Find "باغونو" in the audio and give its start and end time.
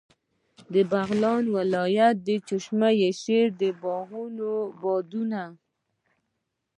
3.81-4.51